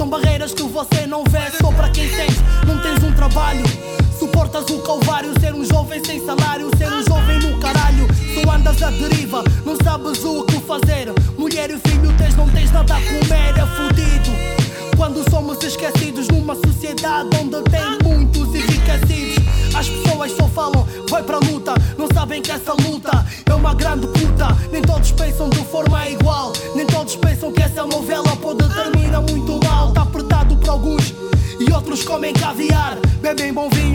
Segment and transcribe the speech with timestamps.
[0.00, 1.50] são barreiras que você não vê.
[1.60, 3.64] Só para quem sente, não tens um trabalho.
[4.50, 8.06] O calvário, ser um jovem sem salário, ser um jovem no caralho.
[8.34, 11.12] Só andas à deriva, não sabes o que fazer.
[11.38, 14.30] Mulher e filho tens, não tens nada a comer, é fudido.
[14.96, 19.44] Quando somos esquecidos numa sociedade onde tem muitos enriquecidos.
[19.74, 24.06] As pessoas só falam, vai pra luta, não sabem que essa luta é uma grande
[24.08, 24.48] puta.
[24.70, 29.58] Nem todos pensam de forma igual, nem todos pensam que essa novela pode terminar muito
[29.64, 29.92] mal.
[29.92, 31.14] Tá apertado para alguns
[31.58, 33.89] e outros comem caviar, bebem bom vinho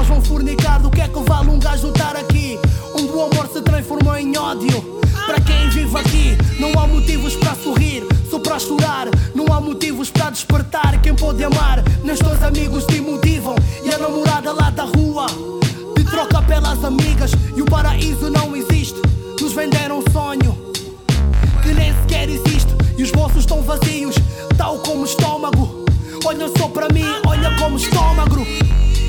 [0.00, 0.80] depois vão fornicar.
[0.80, 2.58] Do que é que vale um gajo estar aqui?
[2.94, 5.00] Onde o amor se transformou em ódio.
[5.26, 9.08] Para quem vive aqui, não há motivos para sorrir, só para chorar.
[9.34, 11.00] Não há motivos para despertar.
[11.02, 13.54] Quem pode amar, nem teus amigos te motivam.
[13.84, 15.26] E a namorada lá da rua
[15.96, 17.32] te troca pelas amigas.
[17.56, 19.00] E o paraíso não existe.
[19.40, 20.56] Nos venderam um sonho
[21.62, 22.74] que nem sequer existe.
[22.96, 24.14] E os bolsos estão vazios,
[24.56, 25.84] tal como o estômago.
[26.24, 28.46] Olha só para mim, olha como estômago.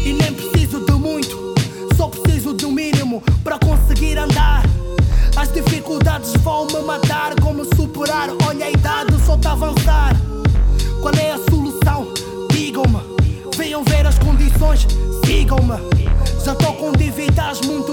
[0.04, 1.54] E nem preciso de muito,
[1.96, 4.64] só preciso um mínimo para conseguir andar.
[5.36, 7.34] As dificuldades vão me matar.
[7.42, 8.30] Como superar?
[8.48, 10.16] Olha a idade, só tá a avançar.
[11.02, 12.08] Qual é a solução?
[12.52, 13.00] Digam-me.
[13.56, 14.88] Venham ver as condições,
[15.26, 15.78] sigam-me.
[16.44, 17.91] Já tô com dívidas muito